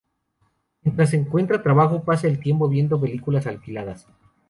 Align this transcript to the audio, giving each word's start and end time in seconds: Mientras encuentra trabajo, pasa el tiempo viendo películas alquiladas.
Mientras 0.81 1.13
encuentra 1.13 1.61
trabajo, 1.61 2.03
pasa 2.03 2.25
el 2.25 2.39
tiempo 2.39 2.67
viendo 2.67 2.99
películas 2.99 3.45
alquiladas. 3.45 4.07